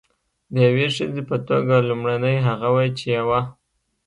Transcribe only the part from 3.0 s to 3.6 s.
یوه.